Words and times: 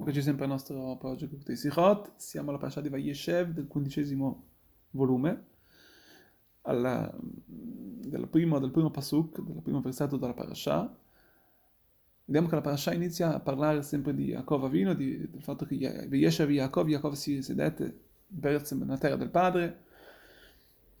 Eccoci 0.00 0.22
sempre 0.22 0.44
al 0.44 0.50
nostro 0.50 0.96
progetto 0.96 1.34
di 1.44 1.56
Sichot, 1.56 2.12
siamo 2.14 2.50
alla 2.50 2.58
parasha 2.58 2.80
di 2.80 2.88
Vayeshev 2.88 3.50
del 3.50 3.66
quindicesimo 3.66 4.44
volume, 4.90 5.46
alla, 6.62 7.12
del, 7.16 8.28
primo, 8.28 8.60
del 8.60 8.70
primo 8.70 8.92
pasuk, 8.92 9.40
del 9.40 9.60
primo 9.60 9.80
versetto 9.80 10.16
della 10.16 10.34
parasha. 10.34 10.96
Vediamo 12.26 12.46
che 12.46 12.54
la 12.54 12.60
parasha 12.60 12.94
inizia 12.94 13.34
a 13.34 13.40
parlare 13.40 13.82
sempre 13.82 14.14
di 14.14 14.26
Yaakov 14.26 14.66
Avino, 14.66 14.94
di, 14.94 15.28
del 15.28 15.42
fatto 15.42 15.66
che 15.66 16.06
Vayeshev 16.08 16.48
Yaakov, 16.48 16.88
Yaakov 16.88 17.14
si 17.14 17.42
sedette 17.42 18.00
nella 18.28 18.98
terra 18.98 19.16
del 19.16 19.30
padre. 19.30 19.82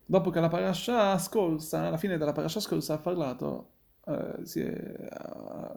Dopo 0.04 0.30
che 0.30 0.40
la 0.40 0.48
parasha 0.48 1.16
scorsa, 1.18 1.86
alla 1.86 1.98
fine 1.98 2.18
della 2.18 2.32
parasha 2.32 2.58
scorsa, 2.58 2.94
ha 2.94 2.98
parlato, 2.98 3.74
eh, 4.08 4.46
si, 4.46 4.60
è, 4.60 5.08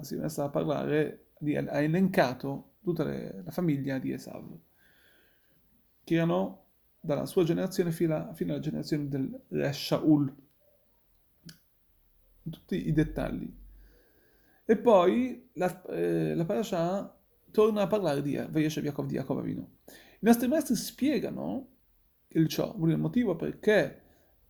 si 0.01 0.15
è 0.15 0.17
messa 0.17 0.45
a 0.45 0.49
parlare, 0.49 1.31
di, 1.37 1.55
ha 1.55 1.81
elencato 1.81 2.75
tutta 2.81 3.03
le, 3.03 3.41
la 3.43 3.51
famiglia 3.51 3.99
di 3.99 4.11
Esav, 4.11 4.57
che 6.03 6.15
erano 6.15 6.65
dalla 6.99 7.25
sua 7.25 7.43
generazione 7.43 7.91
fino, 7.91 8.33
fino 8.33 8.53
alla 8.53 8.61
generazione 8.61 9.07
del 9.07 9.41
re 9.49 9.73
Shaul. 9.73 10.33
Tutti 12.49 12.87
i 12.87 12.91
dettagli. 12.93 13.53
E 14.65 14.77
poi 14.77 15.49
la, 15.53 15.81
eh, 15.87 16.33
la 16.33 16.45
parasha 16.45 17.13
torna 17.51 17.81
a 17.81 17.87
parlare 17.87 18.21
di 18.21 18.35
Vayeshev 18.35 18.85
Yaakov 18.85 19.05
di 19.05 19.15
Yaakov 19.15 19.39
Avino. 19.39 19.69
I 19.85 20.25
nostri 20.25 20.47
maestri 20.47 20.75
spiegano 20.75 21.67
il 22.29 22.47
ciò, 22.47 22.73
il 22.85 22.97
motivo 22.97 23.35
perché 23.35 24.01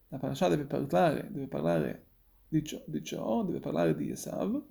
la 0.10 0.18
parasha 0.18 0.48
deve 0.50 0.66
parlare, 0.66 1.28
deve 1.32 1.48
parlare 1.48 2.11
di 2.52 2.66
ciò, 2.66 2.82
di 2.86 3.02
ciò, 3.02 3.44
deve 3.44 3.62
parlare 3.62 3.96
di 3.96 4.12
Esav, 4.12 4.62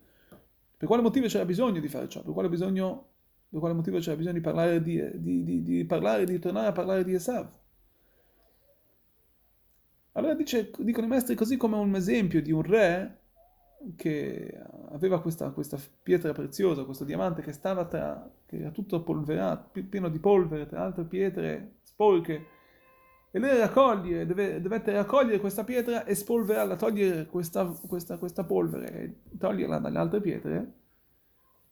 per 0.76 0.86
quale 0.86 1.00
motivo 1.00 1.26
c'era 1.28 1.46
bisogno 1.46 1.80
di 1.80 1.88
fare 1.88 2.10
ciò, 2.10 2.22
per 2.22 2.34
quale 2.34 2.50
bisogno 2.50 3.06
per 3.48 3.58
quale 3.58 3.74
motivo 3.74 3.98
c'era 3.98 4.16
bisogno 4.16 4.34
di 4.34 4.40
parlare 4.40 4.82
di, 4.82 5.02
di, 5.14 5.42
di, 5.42 5.62
di, 5.62 5.84
parlare, 5.84 6.24
di 6.24 6.38
tornare 6.38 6.68
a 6.68 6.72
parlare 6.72 7.04
di 7.04 7.14
Esav. 7.14 7.50
Allora 10.12 10.34
dice, 10.34 10.70
dicono 10.78 11.06
i 11.06 11.09
maestri 11.09 11.34
così 11.34 11.56
come 11.56 11.76
un 11.76 11.95
esempio 11.95 12.42
di 12.42 12.52
un 12.52 12.62
re 12.62 13.18
che 13.96 14.56
aveva 14.90 15.22
questa, 15.22 15.50
questa 15.50 15.78
pietra 16.02 16.32
preziosa, 16.32 16.84
questo 16.84 17.04
diamante 17.04 17.40
che 17.40 17.52
stava 17.52 17.87
tra, 17.87 18.30
che 18.44 18.59
era 18.59 18.70
tutto 18.70 19.02
polverato, 19.02 19.80
pieno 19.88 20.10
di 20.10 20.18
polvere, 20.18 20.66
tra 20.66 20.84
altre 20.84 21.04
pietre 21.04 21.78
sporche, 21.82 22.46
e 23.32 23.38
lei 23.38 23.59
raccoglie, 23.59 24.26
deve, 24.26 24.60
dovette 24.60 24.92
raccogliere 24.92 25.38
questa 25.38 25.62
pietra 25.64 26.04
e 26.04 26.14
spolverarla, 26.14 26.76
togliere 26.76 27.26
questa, 27.26 27.64
questa, 27.66 28.18
questa 28.18 28.45
polvere 28.45 28.92
e 29.30 29.37
toglierla 29.38 29.78
dalle 29.78 29.98
altre 29.98 30.20
pietre 30.20 30.72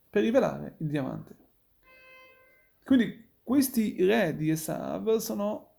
per 0.09 0.23
rivelare 0.23 0.75
il 0.77 0.87
diamante. 0.87 1.35
Quindi 2.83 3.27
questi 3.43 4.03
re 4.05 4.35
di 4.35 4.49
Esav 4.49 5.17
sono, 5.17 5.71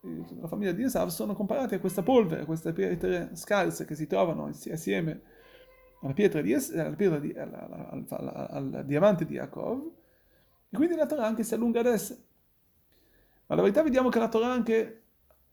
la 0.00 0.48
famiglia 0.48 0.72
di 0.72 0.82
Esav, 0.82 1.08
sono 1.08 1.34
comparati 1.34 1.74
a 1.74 1.80
questa 1.80 2.02
polvere, 2.02 2.42
a 2.42 2.44
queste 2.44 2.72
pietre 2.72 3.30
scarse 3.34 3.84
che 3.84 3.94
si 3.94 4.06
trovano 4.06 4.46
assieme 4.46 5.22
alla 6.02 6.12
pietra 6.12 6.40
di 6.40 6.52
es- 6.52 6.74
alla 6.74 6.94
pietra 6.94 7.18
di, 7.18 7.32
alla, 7.32 7.88
al, 7.90 8.04
al, 8.08 8.28
al, 8.28 8.74
al, 8.74 8.84
diamante 8.84 9.24
di 9.24 9.34
Yaakov, 9.34 9.90
e 10.68 10.76
quindi 10.76 10.94
la 10.94 11.06
Torah 11.06 11.26
anche 11.26 11.42
si 11.42 11.54
allunga 11.54 11.80
ad 11.80 11.86
esse. 11.86 12.24
Ma 13.46 13.54
la 13.54 13.62
verità 13.62 13.82
vediamo 13.82 14.08
che 14.08 14.18
la 14.18 14.28
Torah 14.28 14.52
anche, 14.52 15.01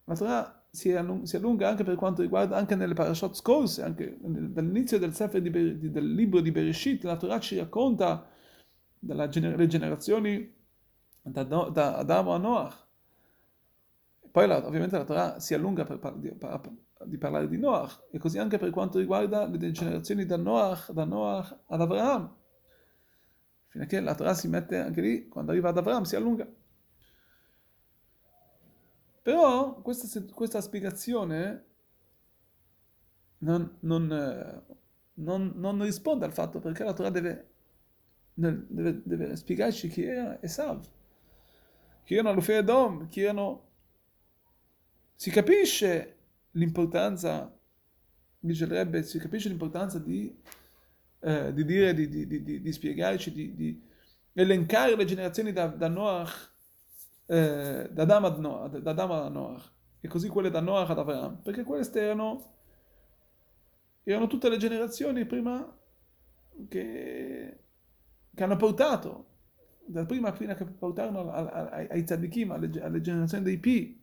la 0.10 0.16
Torah 0.16 0.64
si, 0.72 0.92
allung- 0.92 1.24
si 1.24 1.36
allunga 1.36 1.70
anche 1.70 1.84
per 1.84 1.96
quanto 1.96 2.24
riguarda, 2.24 2.58
anche 2.58 2.76
nelle 2.76 2.96
parashot 2.96 3.36
scorse, 3.36 3.84
anche 3.84 4.18
dall'inizio 4.20 4.98
del, 4.98 5.12
di, 5.42 5.92
del 5.92 6.14
libro 6.14 6.42
di 6.42 6.52
Bereshit, 6.52 7.04
la 7.04 7.16
Torah 7.16 7.40
ci 7.40 7.58
racconta 7.58 8.28
dalle 8.98 9.30
gener- 9.30 9.68
generazioni 9.68 10.52
da, 11.22 11.44
da 11.44 11.98
Adamo 11.98 12.34
a 12.34 12.38
Noach. 12.38 12.88
Poi 14.32 14.48
la, 14.48 14.66
ovviamente 14.66 14.98
la 14.98 15.04
Torah 15.06 15.40
si 15.40 15.54
allunga 15.54 15.84
per, 15.84 16.00
par, 16.00 16.16
di, 16.16 16.32
par, 16.32 16.60
di, 17.06 17.18
parlare 17.18 17.48
di 17.48 17.58
Noach, 17.60 18.06
e 18.10 18.18
così 18.18 18.40
anche 18.40 18.58
per 18.58 18.72
quanto 18.72 18.98
riguarda 18.98 19.46
le 19.46 19.72
generazioni 19.72 20.26
da 20.26 20.38
Noach, 20.38 20.92
da 20.92 21.04
Noach 21.04 21.56
ad 21.68 21.82
Abraham. 21.82 22.36
Fino 23.68 23.84
a 23.84 23.88
che 23.88 24.00
la 24.00 24.16
Torah 24.16 24.34
si 24.34 24.48
mette 24.48 24.78
anche 24.78 25.02
lì, 25.02 25.28
quando 25.28 25.52
arriva 25.52 25.70
ad 25.70 25.78
Abraham 25.78 26.02
si 26.02 26.16
allunga. 26.16 26.48
Però 29.30 29.80
questa, 29.82 30.24
questa 30.34 30.60
spiegazione 30.60 31.66
non, 33.40 33.78
non, 33.82 34.64
non, 35.14 35.52
non, 35.54 35.84
risponde 35.84 36.26
al 36.26 36.34
fatto 36.34 36.60
perché 36.60 36.84
la 36.84 36.94
Torah 36.94 37.12
deve, 37.12 37.50
deve, 38.34 39.02
deve 39.04 39.36
spiegarci 39.36 39.88
chi 39.88 40.04
era 40.04 40.42
Esav 40.42 40.84
che 42.04 42.16
erano 42.16 42.34
Lufi 42.34 42.54
Edom, 42.54 43.08
che 43.08 43.22
erano... 43.22 43.68
Si 45.14 45.30
capisce 45.30 46.16
l'importanza, 46.54 47.56
dice 48.40 48.64
il 48.64 48.72
Rebbe, 48.72 49.04
si 49.04 49.20
capisce 49.20 49.48
l'importanza 49.48 50.00
di, 50.00 50.36
eh, 51.20 51.54
di 51.54 51.66
dire, 51.66 51.94
di, 51.94 52.10
di, 52.10 52.62
di 52.62 52.72
spiegarci, 52.72 53.32
di, 53.32 53.88
elencare 54.34 54.96
le 54.96 55.06
generazioni 55.06 55.54
da, 55.54 55.68
da 55.68 55.88
Noach, 55.88 56.52
eh, 57.32 57.88
da 57.92 58.02
Adam 58.02 58.26
ad 58.26 58.40
Noach, 58.40 58.78
da 58.80 58.90
Adam 58.90 59.12
a 59.12 59.30
Noach, 59.30 59.72
e 60.02 60.08
così 60.08 60.28
quelle 60.30 60.50
da 60.50 60.62
Noach 60.62 60.90
ad 60.90 60.98
Abraham, 60.98 61.42
perché 61.44 61.64
queste 61.64 62.02
erano, 62.02 62.54
erano 64.04 64.26
tutte 64.26 64.50
le 64.50 64.58
generazioni 64.58 65.26
prima 65.26 65.78
che, 66.68 67.58
che 68.34 68.44
hanno 68.44 68.56
portato 68.56 69.28
da 69.86 70.06
prima 70.06 70.32
fino 70.32 70.54
a 70.54 70.56
che 70.56 70.66
portarono 70.66 71.32
ai, 71.32 71.88
ai 71.90 72.04
tzadikim, 72.04 72.52
alle, 72.52 72.72
alle 72.82 73.02
generazioni 73.02 73.44
dei 73.44 73.60
P. 73.60 73.98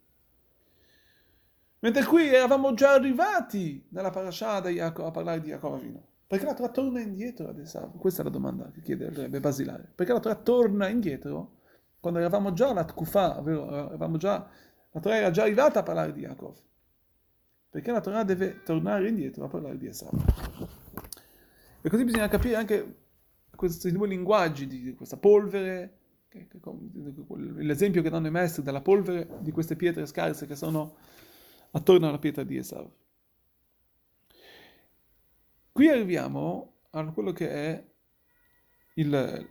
Mentre 1.80 2.04
qui 2.04 2.28
eravamo 2.28 2.74
già 2.74 2.92
arrivati 2.92 3.86
nella 3.90 4.10
parasha 4.10 4.54
a 4.54 5.10
parlare 5.10 5.40
di 5.40 5.48
Yaakov 5.48 5.74
Avino. 5.74 6.06
Perché 6.28 6.44
la 6.44 6.54
Torah 6.54 6.70
torna 6.70 7.00
indietro 7.00 7.48
adesso? 7.48 7.92
Questa 7.98 8.22
è 8.22 8.24
la 8.24 8.30
domanda 8.30 8.70
che 8.72 8.82
chiede 8.82 9.06
il 9.06 9.12
Rebbe 9.12 9.38
Basilare. 9.40 9.90
Perché 9.94 10.12
la 10.12 10.20
Torah 10.20 10.34
torna 10.36 10.88
indietro 10.88 11.55
quando 12.06 12.22
eravamo 12.22 12.52
già 12.52 12.68
alla 12.68 12.84
Tkufa, 12.84 13.38
eravamo 13.38 14.16
già, 14.16 14.48
la 14.92 15.00
Torah 15.00 15.16
era 15.16 15.30
già 15.32 15.42
arrivata 15.42 15.80
a 15.80 15.82
parlare 15.82 16.12
di 16.12 16.20
Yaakov. 16.20 16.56
Perché 17.68 17.90
la 17.90 18.00
Torah 18.00 18.22
deve 18.22 18.62
tornare 18.62 19.08
indietro 19.08 19.46
a 19.46 19.48
parlare 19.48 19.76
di 19.76 19.88
Esav. 19.88 20.14
E 21.82 21.88
così 21.88 22.04
bisogna 22.04 22.28
capire 22.28 22.54
anche 22.54 23.06
questi 23.56 23.90
due 23.90 24.06
linguaggi 24.06 24.68
di 24.68 24.94
questa 24.94 25.16
polvere, 25.16 25.98
l'esempio 27.56 28.02
che 28.02 28.10
danno 28.10 28.28
i 28.28 28.30
maestri 28.30 28.62
della 28.62 28.82
polvere 28.82 29.26
di 29.40 29.50
queste 29.50 29.74
pietre 29.74 30.06
scarse 30.06 30.46
che 30.46 30.54
sono 30.54 30.98
attorno 31.72 32.06
alla 32.06 32.20
pietra 32.20 32.44
di 32.44 32.56
Esav. 32.56 32.88
Qui 35.72 35.88
arriviamo 35.88 36.82
a 36.90 37.04
quello 37.10 37.32
che 37.32 37.50
è 37.50 37.84
il, 38.94 39.48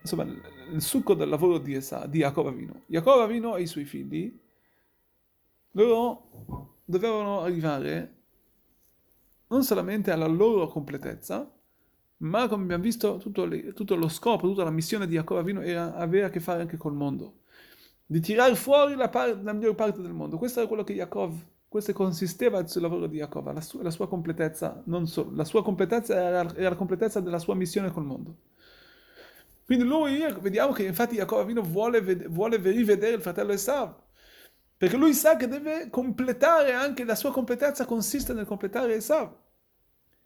insomma, 0.00 0.24
il 0.24 0.82
succo 0.82 1.14
del 1.14 1.28
lavoro 1.28 1.58
di, 1.58 1.74
Esav, 1.74 2.06
di 2.06 2.18
Jacob 2.18 2.46
Avino. 2.46 2.82
Jacob 2.86 3.20
Avino 3.20 3.56
e 3.56 3.62
i 3.62 3.66
suoi 3.66 3.84
figli, 3.84 4.38
loro 5.72 6.76
dovevano 6.84 7.40
arrivare 7.40 8.14
non 9.48 9.62
solamente 9.64 10.10
alla 10.10 10.26
loro 10.26 10.68
completezza, 10.68 11.50
ma 12.18 12.48
come 12.48 12.64
abbiamo 12.64 12.82
visto 12.82 13.18
tutto, 13.18 13.44
le, 13.44 13.72
tutto 13.72 13.94
lo 13.94 14.08
scopo, 14.08 14.48
tutta 14.48 14.64
la 14.64 14.70
missione 14.70 15.06
di 15.06 15.14
Jacob 15.14 15.38
Avino 15.38 15.60
era, 15.60 15.94
avere 15.94 16.26
a 16.26 16.30
che 16.30 16.40
fare 16.40 16.62
anche 16.62 16.76
col 16.76 16.94
mondo, 16.94 17.40
di 18.04 18.20
tirare 18.20 18.54
fuori 18.56 18.94
la, 18.94 19.08
par- 19.08 19.40
la 19.42 19.52
migliore 19.52 19.74
parte 19.74 20.00
del 20.02 20.12
mondo. 20.12 20.38
Questo 20.38 20.58
era 20.60 20.68
quello 20.68 20.84
che 20.84 20.94
Jacob, 20.94 21.34
questo 21.68 21.92
consisteva 21.92 22.66
sul 22.66 22.82
lavoro 22.82 23.06
di 23.06 23.18
Jacob, 23.18 23.52
la, 23.52 23.60
su- 23.60 23.80
la 23.80 23.90
sua 23.90 24.08
completezza, 24.08 24.82
non 24.86 25.06
so, 25.06 25.30
la 25.32 25.44
sua 25.44 25.62
completezza 25.62 26.14
era, 26.14 26.54
era, 26.56 26.68
la 26.70 26.76
completezza 26.76 27.20
della 27.20 27.38
sua 27.38 27.54
missione 27.54 27.90
col 27.90 28.04
mondo. 28.04 28.36
Quindi 29.68 29.84
lui, 29.84 30.24
vediamo 30.40 30.72
che 30.72 30.84
infatti 30.84 31.16
Jacob 31.16 31.40
Avino 31.40 31.60
vuole, 31.60 32.00
vuole 32.00 32.56
rivedere 32.56 33.16
il 33.16 33.20
fratello 33.20 33.52
Esav, 33.52 33.96
perché 34.74 34.96
lui 34.96 35.12
sa 35.12 35.36
che 35.36 35.46
deve 35.46 35.90
completare 35.90 36.72
anche 36.72 37.04
la 37.04 37.14
sua 37.14 37.30
completezza 37.32 37.84
consiste 37.84 38.32
nel 38.32 38.46
completare 38.46 38.94
Esav. 38.94 39.30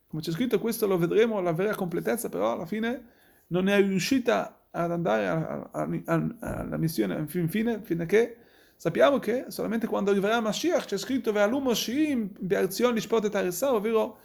Come 0.07 0.23
c'è 0.23 0.31
scritto, 0.31 0.61
questo 0.61 0.87
lo 0.87 0.97
vedremo 0.97 1.39
alla 1.39 1.51
vera 1.51 1.75
completezza, 1.75 2.29
però 2.29 2.53
alla 2.53 2.67
fine 2.67 3.05
non 3.49 3.69
è 3.69 3.83
riuscita 3.83 4.67
ad 4.71 4.93
andare 4.93 5.27
alla 5.73 6.77
missione 6.77 7.27
fin 7.27 7.49
fine, 7.49 7.81
fino 7.83 8.05
a 8.05 8.07
che 8.07 8.37
sappiamo 8.77 9.19
che 9.19 9.47
solamente 9.49 9.89
quando 9.89 10.13
arriverà 10.13 10.39
Mashiach 10.39 10.85
c'è 10.85 10.97
scritto 10.97 11.33
Ve'alumo 11.33 11.75
Shiim 11.75 12.31
Be'arzion 12.39 12.95
Lishpot 12.95 13.25
et 13.25 13.63
ovvero 13.63 14.21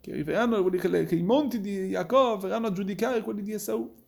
che 0.00 0.22
che, 0.22 1.14
i 1.16 1.22
monti 1.24 1.60
di 1.60 1.86
Yaakov 1.86 2.42
verranno 2.42 2.68
a 2.68 2.72
giudicare 2.72 3.20
quelli 3.20 3.42
di 3.42 3.54
Esau, 3.54 4.02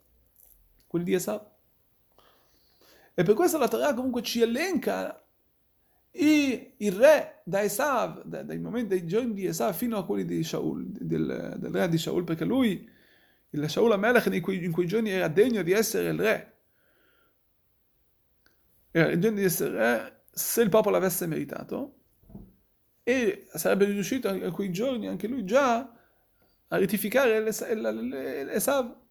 quelli 0.86 1.04
di 1.04 1.14
Esau. 1.14 1.54
E 3.14 3.22
per 3.22 3.34
questo 3.34 3.58
la 3.58 3.68
Torah 3.68 3.94
comunque 3.94 4.22
ci 4.22 4.42
elenca 4.42 5.22
i, 6.12 6.72
il 6.78 6.92
re 6.92 7.40
da 7.44 7.62
Esav, 7.62 8.24
da, 8.24 8.42
dai 8.42 8.58
momenti 8.58 8.88
dei 8.88 9.06
giorni 9.06 9.34
di 9.34 9.46
Esav 9.46 9.74
fino 9.74 9.96
a 9.96 10.04
quelli 10.04 10.24
di 10.24 10.42
Shaul, 10.42 10.86
del, 10.86 11.56
del 11.58 11.72
re 11.72 11.88
di 11.88 11.98
Shaul, 11.98 12.24
perché 12.24 12.44
lui, 12.44 12.88
il 13.50 13.70
Shaul 13.70 13.92
Amelech 13.92 14.26
in 14.26 14.40
quei, 14.40 14.64
in 14.64 14.72
quei 14.72 14.86
giorni 14.86 15.10
era 15.10 15.28
degno 15.28 15.62
di 15.62 15.72
essere 15.72 16.08
il 16.10 16.18
re. 16.18 16.56
era 18.90 19.14
degno 19.14 19.36
di 19.36 19.44
essere 19.44 19.70
re 19.70 20.22
se 20.30 20.62
il 20.62 20.68
popolo 20.68 20.96
avesse 20.96 21.26
meritato 21.26 21.94
e 23.02 23.46
sarebbe 23.54 23.86
riuscito 23.86 24.28
a 24.28 24.50
quei 24.50 24.70
giorni 24.70 25.06
anche 25.06 25.28
lui 25.28 25.44
già 25.44 25.78
a 26.68 26.76
rettificare 26.76 27.46
Esav. 27.46 29.05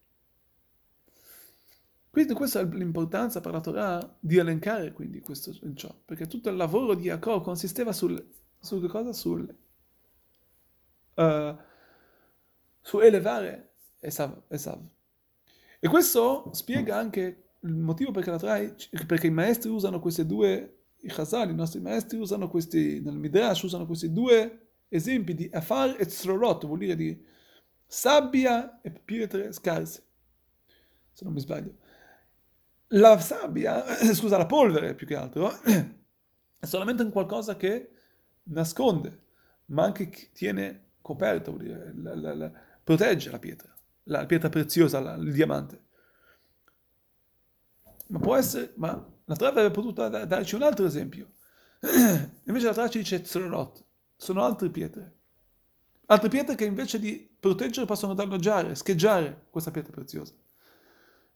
Quindi 2.16 2.32
questa 2.32 2.60
è 2.60 2.64
l'importanza 2.64 3.42
per 3.42 3.52
la 3.52 3.60
Torah 3.60 4.16
di 4.18 4.38
elencare 4.38 4.90
quindi 4.94 5.20
questo 5.20 5.52
ciò, 5.74 5.94
perché 6.02 6.26
tutto 6.26 6.48
il 6.48 6.56
lavoro 6.56 6.94
di 6.94 7.02
Jacob 7.02 7.42
consisteva 7.42 7.92
sul, 7.92 8.26
sul 8.58 8.88
cosa? 8.88 9.12
Sul, 9.12 9.54
uh, 11.12 11.56
su 12.80 13.00
elevare 13.00 13.74
Esav, 14.00 14.44
Esav. 14.48 14.80
E 15.78 15.88
questo 15.88 16.48
spiega 16.54 16.96
anche 16.96 17.50
il 17.60 17.74
motivo 17.74 18.12
perché, 18.12 18.30
la 18.30 18.38
Torah, 18.38 18.74
perché 19.06 19.26
i 19.26 19.30
maestri 19.30 19.68
usano 19.68 20.00
queste 20.00 20.24
due, 20.24 20.84
i 21.00 21.08
Chazal, 21.08 21.50
i 21.50 21.54
nostri 21.54 21.80
maestri 21.80 22.16
usano 22.16 22.48
questi, 22.48 22.98
nel 23.02 23.18
Midrash 23.18 23.60
usano 23.64 23.84
questi 23.84 24.10
due 24.10 24.68
esempi 24.88 25.34
di 25.34 25.50
Afar 25.52 25.96
e 25.98 26.06
Tzrorot, 26.06 26.64
vuol 26.64 26.78
dire 26.78 26.96
di 26.96 27.22
sabbia 27.86 28.80
e 28.80 28.90
pietre 28.90 29.52
scarse, 29.52 30.02
se 31.12 31.22
non 31.22 31.34
mi 31.34 31.40
sbaglio 31.40 31.84
la 32.88 33.18
sabbia, 33.18 33.84
scusa, 34.14 34.36
la 34.36 34.46
polvere 34.46 34.94
più 34.94 35.06
che 35.06 35.16
altro, 35.16 35.52
è 35.60 36.64
solamente 36.64 37.02
un 37.02 37.10
qualcosa 37.10 37.56
che 37.56 37.90
nasconde, 38.44 39.24
ma 39.66 39.84
anche 39.84 40.30
tiene 40.32 40.90
coperto, 41.00 41.52
vuol 41.52 41.64
dire, 41.64 41.92
la, 41.96 42.14
la, 42.14 42.34
la, 42.34 42.52
protegge 42.82 43.30
la 43.30 43.38
pietra, 43.38 43.74
la 44.04 44.26
pietra 44.26 44.48
preziosa, 44.48 45.14
il 45.14 45.32
diamante. 45.32 45.84
Ma 48.08 48.18
può 48.20 48.36
essere, 48.36 48.72
ma 48.76 49.04
la 49.24 49.34
Torah 49.34 49.50
avrebbe 49.50 49.72
potuto 49.72 50.08
darci 50.08 50.54
un 50.54 50.62
altro 50.62 50.86
esempio. 50.86 51.32
Invece 52.44 52.66
la 52.66 52.74
Torah 52.74 52.88
ci 52.88 52.98
dice 52.98 53.22
Tzorot, 53.22 53.84
sono 54.16 54.44
altre 54.44 54.70
pietre. 54.70 55.14
Altre 56.06 56.28
pietre 56.28 56.54
che 56.54 56.64
invece 56.64 57.00
di 57.00 57.28
proteggere 57.38 57.84
possono 57.84 58.14
danneggiare, 58.14 58.76
scheggiare 58.76 59.46
questa 59.50 59.72
pietra 59.72 59.92
preziosa. 59.92 60.32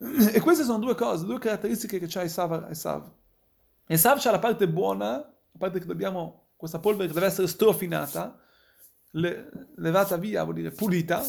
E 0.02 0.41
queste 0.41 0.64
sono 0.64 0.79
due 0.79 0.94
cose, 0.94 1.26
due 1.26 1.38
caratteristiche 1.38 1.99
che 1.99 2.06
c'ha 2.08 2.23
Esav. 2.23 2.70
Esav. 2.70 3.11
Esav 3.87 4.19
c'ha 4.19 4.31
la 4.31 4.38
parte 4.38 4.67
buona, 4.67 5.17
la 5.17 5.58
parte 5.58 5.79
che 5.79 5.85
dobbiamo, 5.85 6.52
questa 6.56 6.79
polvere 6.79 7.08
che 7.08 7.14
deve 7.14 7.26
essere 7.26 7.47
strofinata, 7.47 8.38
le, 9.11 9.50
levata 9.76 10.17
via, 10.17 10.43
vuol 10.44 10.55
dire 10.55 10.70
pulita, 10.70 11.23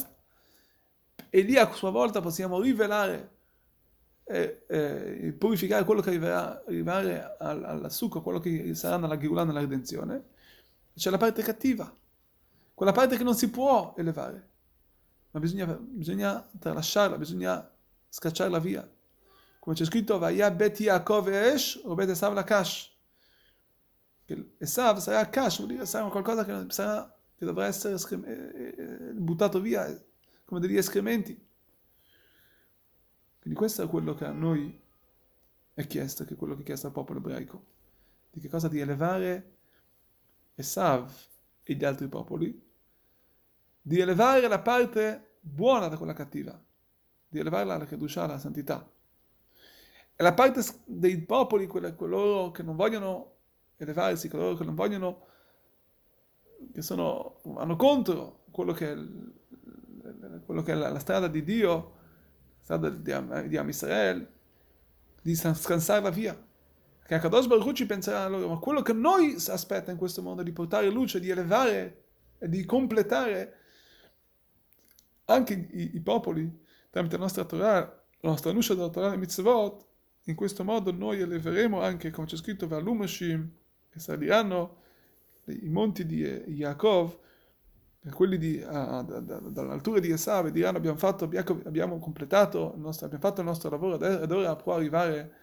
e 1.29 1.41
lì 1.41 1.57
a 1.57 1.69
sua 1.73 1.89
volta 1.89 2.21
possiamo 2.21 2.62
rivelare 2.62 3.31
e, 4.23 4.63
e 4.68 5.35
purificare 5.38 5.83
quello 5.83 6.00
che 6.00 6.09
arriverà, 6.09 6.63
arrivare 6.65 7.35
al, 7.39 7.63
al 7.63 7.91
succo, 7.91 8.21
quello 8.21 8.39
che 8.39 8.74
sarà 8.74 8.95
nella 8.97 9.17
Ghiulà, 9.17 9.44
nella 9.44 9.59
redenzione. 9.59 10.29
C'è 10.94 11.09
la 11.09 11.17
parte 11.17 11.41
cattiva, 11.41 11.94
quella 12.74 12.94
parte 12.94 13.17
che 13.17 13.24
non 13.24 13.35
si 13.35 13.50
può 13.50 13.94
elevare, 13.97 14.50
ma 15.31 15.39
bisogna, 15.41 15.65
bisogna 15.65 16.47
tralasciarla, 16.57 17.17
bisogna 17.17 17.69
scacciarla 18.12 18.60
via. 18.60 18.88
Come 19.60 19.75
c'è 19.75 19.86
scritto, 19.86 20.18
Vaya 20.18 20.52
bet 20.52 20.80
Yaakov 20.80 21.30
Esh 21.30 21.80
o 21.84 21.96
bet 21.96 22.10
Esav 22.10 22.34
Lakash. 22.34 22.90
Esav 24.58 25.00
sarà 25.00 25.30
Kash, 25.30 25.58
vuol 25.58 25.69
dire 25.72 25.86
sarà 25.86 26.10
qualcosa 26.10 26.46
che, 26.46 26.66
sarà, 26.69 27.18
che 27.36 27.46
dovrà 27.46 27.66
essere 27.66 27.96
eh, 27.96 28.75
eh, 28.78 29.13
buttato 29.13 29.60
via 29.60 29.86
come 30.46 30.60
degli 30.60 30.78
escrementi. 30.78 31.34
Quindi 33.40 33.58
questo 33.58 33.84
è 33.84 33.88
quello 33.88 34.13
che 34.13 34.25
a 34.25 34.31
noi 34.31 34.80
è 35.74 35.88
chiesto, 35.88 36.25
che 36.25 36.34
è 36.34 36.38
quello 36.38 36.56
che 36.56 36.62
è 36.62 36.66
chiesto 36.66 36.88
al 36.88 36.94
popolo 36.94 37.19
ebraico. 37.19 37.66
Di 38.30 38.40
che 38.40 38.50
cosa? 38.50 38.68
Di 38.68 38.80
elevare 38.80 39.58
Esav 40.56 41.12
e 41.63 41.74
gli 41.74 41.84
altri 41.84 42.08
popoli, 42.08 42.69
di 43.81 44.00
elevare 44.00 44.48
la 44.48 44.60
parte 44.60 45.38
buona 45.40 45.88
da 45.88 45.98
quella 45.98 46.13
cattiva 46.13 46.62
di 47.31 47.39
elevarla 47.39 47.75
alla 47.75 47.86
Kedusha, 47.86 48.24
alla 48.24 48.38
santità. 48.38 48.86
E 50.16 50.22
la 50.22 50.33
parte 50.33 50.62
dei 50.83 51.18
popoli, 51.22 51.66
coloro 51.66 52.51
che 52.51 52.62
non 52.62 52.75
vogliono 52.75 53.36
elevarsi, 53.78 54.28
coloro 54.28 54.56
che 54.56 54.66
non 54.66 54.75
vogliono, 54.75 55.28
che 56.74 56.81
sono, 56.81 57.39
vanno 57.44 57.78
contro 57.78 58.44
quello 58.51 58.74
che 58.74 58.92
è, 58.92 58.98
quello 60.45 60.62
che 60.62 60.74
è 60.74 60.75
la, 60.75 60.89
la, 60.89 61.00
strada 61.00 61.30
di 61.30 61.42
Dio, 61.42 61.74
la 62.57 62.63
strada 62.63 62.89
di, 62.89 63.48
di 63.48 63.57
Am 63.57 63.69
Israel, 63.69 64.30
di 65.22 65.34
scansarla 65.34 66.10
via. 66.10 66.50
Che 67.06 67.13
Akadosh 67.16 67.48
Baruch 67.48 67.72
ci 67.72 67.86
penserà 67.86 68.25
a 68.25 68.27
loro, 68.27 68.50
ma 68.50 68.57
quello 68.57 68.81
che 68.81 68.94
noi 68.94 69.36
aspetta 69.48 69.89
in 69.89 69.98
questo 69.98 70.22
mondo 70.22 70.44
di 70.44 70.51
portare 70.51 70.89
luce, 70.89 71.22
di 71.22 71.30
elevare 71.30 72.04
e 72.39 72.50
di 72.50 72.66
completare 72.66 73.56
anche 75.25 75.54
i, 75.54 75.92
i 75.94 76.01
popoli, 76.01 76.61
tramite 76.91 77.15
la 77.15 77.23
nostra 77.23 77.45
Torah, 77.45 77.79
la 77.79 78.29
nostra 78.29 78.51
luce 78.51 78.75
della 78.75 78.89
Torah 78.89 79.13
e 79.13 79.17
mitzvot, 79.17 79.88
in 80.25 80.35
questo 80.35 80.63
modo 80.63 80.91
noi 80.91 81.19
eleveremo 81.19 81.81
anche, 81.81 82.11
come 82.11 82.27
c'è 82.27 82.35
scritto, 82.35 82.67
Valumashim, 82.67 83.49
che 83.89 83.99
saliranno 83.99 84.77
i 85.45 85.69
monti 85.69 86.05
di 86.05 86.21
Yaakov, 86.21 87.17
quelli 88.11 88.38
di, 88.38 88.61
ah, 88.61 89.01
dall'altura 89.03 89.99
di 89.99 90.11
Esav, 90.11 90.47
e 90.47 90.51
diranno 90.51 90.77
abbiamo, 90.77 90.97
fatto, 90.97 91.25
abbiamo 91.25 91.97
completato, 91.97 92.73
nostro, 92.77 93.05
abbiamo 93.05 93.23
fatto 93.23 93.41
il 93.41 93.47
nostro 93.47 93.69
lavoro, 93.69 93.99
ed 93.99 94.31
ora 94.31 94.55
può 94.55 94.75
arrivare, 94.75 95.33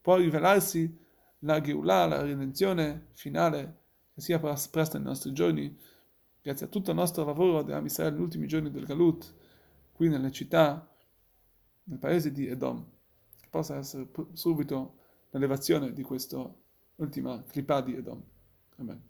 può 0.00 0.16
rivelarsi 0.16 0.98
la 1.40 1.60
Geulah, 1.60 2.06
la 2.06 2.22
redenzione 2.22 3.08
finale, 3.12 3.78
che 4.14 4.20
sia 4.20 4.38
presto 4.38 4.96
nei 4.96 5.06
nostri 5.06 5.32
giorni, 5.32 5.78
grazie 6.42 6.66
a 6.66 6.68
tutto 6.68 6.90
il 6.90 6.96
nostro 6.96 7.24
lavoro 7.24 7.62
di 7.62 7.72
Israele 7.84 8.12
negli 8.12 8.22
ultimi 8.22 8.46
giorni 8.46 8.70
del 8.70 8.86
Galut, 8.86 9.34
qui 10.00 10.08
nelle 10.08 10.32
città, 10.32 10.90
nel 11.84 11.98
paese 11.98 12.32
di 12.32 12.46
Edom, 12.46 12.82
possa 13.50 13.76
essere 13.76 14.08
subito 14.32 14.96
l'elevazione 15.28 15.92
di 15.92 16.02
questa 16.02 16.42
ultima 16.94 17.44
clipà 17.44 17.82
di 17.82 17.96
Edom. 17.96 18.24
Amen. 18.76 19.02